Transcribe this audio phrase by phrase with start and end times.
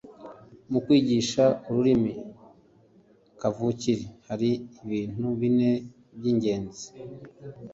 [0.71, 2.13] Mu kwigisha ururimi
[3.39, 4.51] kavukire hari
[4.83, 5.71] ibintu bine
[6.17, 6.85] by'ingenzi